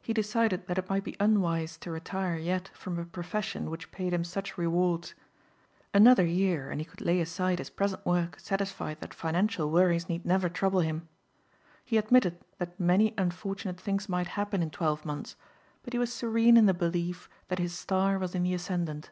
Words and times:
He 0.00 0.14
decided 0.14 0.66
that 0.66 0.78
it 0.78 0.88
might 0.88 1.04
be 1.04 1.14
unwise 1.20 1.76
to 1.80 1.90
retire 1.90 2.36
yet 2.38 2.68
from 2.68 2.98
a 2.98 3.04
profession 3.04 3.68
which 3.68 3.92
paid 3.92 4.14
him 4.14 4.24
such 4.24 4.56
rewards. 4.56 5.12
Another 5.92 6.24
year 6.24 6.70
and 6.70 6.80
he 6.80 6.86
could 6.86 7.02
lay 7.02 7.20
aside 7.20 7.58
his 7.58 7.68
present 7.68 8.06
work 8.06 8.40
satisfied 8.40 8.98
that 9.00 9.12
financial 9.12 9.70
worries 9.70 10.08
need 10.08 10.24
never 10.24 10.48
trouble 10.48 10.80
him. 10.80 11.06
He 11.84 11.98
admitted 11.98 12.40
that 12.56 12.80
many 12.80 13.12
unfortunate 13.18 13.78
things 13.78 14.08
might 14.08 14.28
happen 14.28 14.62
in 14.62 14.70
twelve 14.70 15.04
months 15.04 15.36
but 15.82 15.92
he 15.92 15.98
was 15.98 16.10
serene 16.10 16.56
in 16.56 16.64
the 16.64 16.72
belief 16.72 17.28
that 17.48 17.58
his 17.58 17.76
star 17.78 18.18
was 18.18 18.34
in 18.34 18.44
the 18.44 18.54
ascendant. 18.54 19.10